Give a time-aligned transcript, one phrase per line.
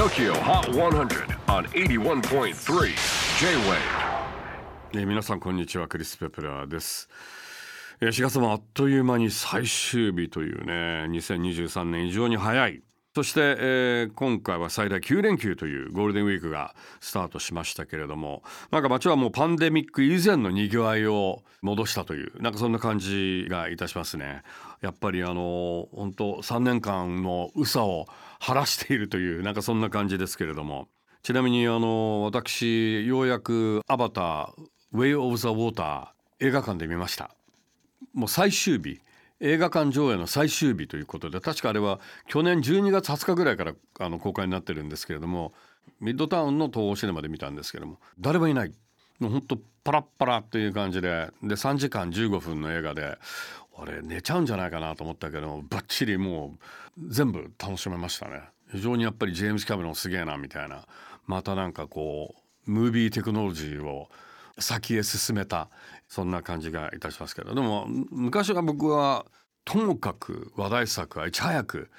[0.00, 2.54] TOKYO HOT 100 on 81.3
[3.38, 3.76] J-WAVE
[4.94, 7.10] えー皆さんこんにちはクリス・ペプラーです。
[8.00, 10.72] えー4月もあっという間に最終日というね
[11.10, 12.82] 2023年非常に早い。
[13.14, 24.42] そして、えー今回は最大9連休というゴールデンウィークがスタートしましたけれどもなんか街はもうパンデミック以前の賑わいを戻したというなんかそんな感じがいたしますね。
[24.80, 28.06] やっぱりあの本当3年間の宇佐を
[28.38, 30.88] 晴らしているというなんかそんな感じですけれども。
[31.22, 36.08] ちなみにあの私ようやく「アバター Way of the Water」
[36.40, 37.34] 映画館で見ました。
[38.14, 39.00] もう最終日。
[39.40, 41.98] 映画館上映の最終日ということで確かあれは
[42.28, 45.52] 去年12月20日ぐらいからあの公開になってるんですけれども
[45.98, 48.72] ミッドタウンの東宝シネマで見たんですけども誰もいない。
[49.18, 53.18] もうほんとパラッパラっていう感じでで3時間15分の映画で
[53.72, 56.56] 俺寝ちゃうんじゃないかなと思ったけどバッチリも
[56.98, 58.42] う全部楽しめましたね。
[58.72, 60.86] 非常にやっぱりジェームズ・キャメロンすげえなみたいな。
[61.26, 62.34] またなんかこ
[62.66, 64.08] うムービーテクノロジーを
[64.60, 65.68] 先へ進めた
[66.08, 69.26] そんな感じがいたしますけどでも昔は僕は
[69.64, 71.90] ともかく話題作はいち早く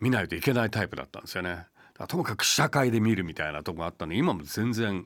[0.00, 1.66] 見ないといけないタイプだったんですよね。
[2.06, 5.04] ともかく試写会で見るみたいなとこがあったので今も全然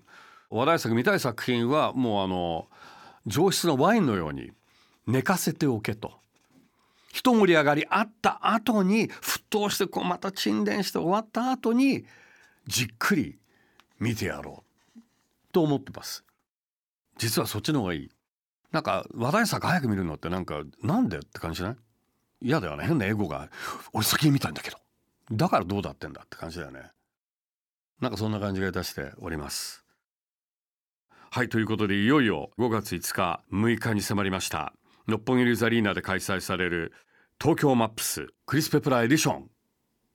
[0.50, 2.68] 話題作見たい作品はもうあの
[3.26, 4.52] 上質のワインのように
[5.06, 6.12] 寝かせておけと。
[7.10, 12.06] 一盛り上がりあった後に沸騰してこうまた沈殿して終わった後に
[12.66, 13.38] じっくり
[14.00, 14.64] 見てやろ
[14.96, 15.00] う
[15.52, 16.24] と思ってます。
[17.18, 18.10] 実はそっちの方がいい。
[18.72, 21.76] なんか話題作早く見るのってなんかなんでって感じしない？
[22.40, 22.86] 嫌だよね。
[22.86, 23.50] 変なエゴが。
[23.92, 24.78] 俺先に見たんだけど。
[25.30, 26.90] だからどうだってんだって感じだよね。
[28.00, 29.84] なんかそんな感じがいたしております。
[31.30, 34.72] はいということでいよいよ5月5日6日に迫りました。
[35.06, 36.92] 六本木リューザリーナで開催される
[37.40, 39.50] 東京マップスクリス・ペプラエディション。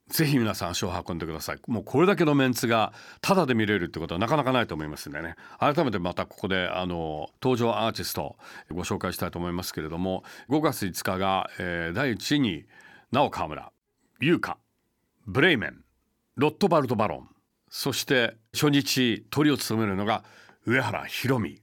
[0.08, 1.60] ぜひ皆さん足を運んでください。
[1.66, 5.36] もうこれだけのメンツがタダで見れるってことはなかなかないと思いますんでね。
[5.58, 8.36] 改めてまたここであの登場アーティスト
[8.70, 12.64] ご紹介したいと思いますけれども5月5日が、えー第1位に
[13.12, 13.72] 直川村
[14.20, 14.58] 優香
[15.26, 15.84] ブレイメン
[16.36, 17.28] ロットバルト・バロン
[17.70, 20.24] そして初日トリを務めるのが
[20.66, 21.62] 上原ひろみ。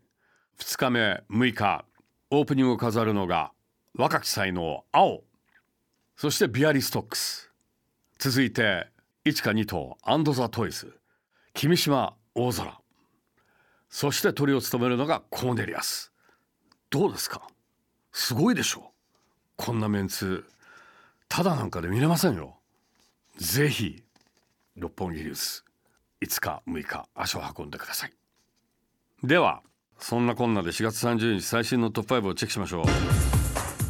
[0.59, 1.85] 2日目6日
[2.31, 3.51] オープニングを飾るのが
[3.95, 5.23] 若き才能青。
[6.15, 7.51] そしてビアリストックス。
[8.17, 8.87] 続いて
[9.25, 10.99] 1か2頭アンド・ザ・トイズ
[11.53, 12.79] 君島大空。
[13.89, 16.11] そして鳥を務めるのがコーネリアス。
[16.89, 17.41] どうですか？
[18.11, 18.91] すごいでしょ
[19.55, 20.45] こんなメンツ
[21.29, 22.57] ただなんかで見れませんよ。
[23.37, 24.03] ぜひ
[24.75, 25.63] 六本木ヒルズ
[26.21, 28.13] 5日6日足を運んでください。
[29.23, 29.61] では
[29.97, 33.34] そんなこんなで4月30日最新のトップ5をチェックしましょう。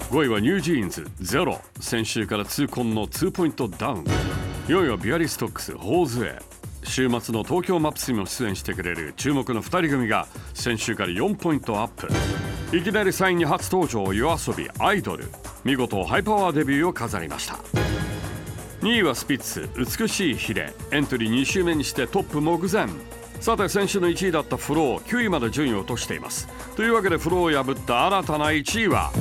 [0.10, 1.60] 5位はニュージーンズゼロ。
[1.80, 4.04] 先週から痛恨の2ポイントダウン。
[4.68, 6.44] 4位はビアリストックスホーズウェイ
[6.84, 12.08] 週末の東京マップスにも出演してくれる注目の2人組が先週から4ポイントアップ。
[12.78, 15.26] いきなり3位に初登場夜遊びアイドル。
[15.64, 17.56] 見事ハイパワーデビューを飾りました。
[18.82, 20.72] 2位はスピッツ美しいヒレ。
[20.92, 22.88] エントリー2週目にしてトップ目前。
[23.40, 26.48] さて先週の1位だったフロー9位まで順位を落としています。
[26.76, 29.12] というわけでフローを破った新たな1位は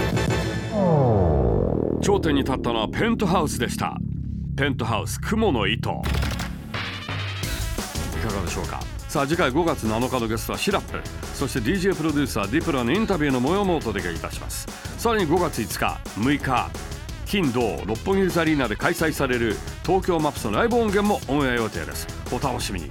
[2.04, 3.97] 頂点に立ったのはペントハウスでした。
[4.59, 5.91] ペントハウス雲の糸。
[5.91, 5.94] い
[8.22, 8.78] かがでしょうか。
[9.09, 11.00] さあ次回5月7日のゲストはシラップ。
[11.34, 14.66] そして DJ プロデューサーディプラのインタビューの模様もお届けいたします。
[14.98, 16.69] さらに5月5日6日
[17.25, 22.06] 金土六本木ヒルズアリーナで開催される東京マップスのライブ音源もオンエア予定です。
[22.31, 22.91] お楽しみに。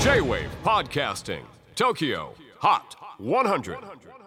[0.00, 1.42] J-WAVE PODCASTING
[1.76, 2.28] TOKYO
[2.60, 2.80] HOT
[3.20, 4.23] 100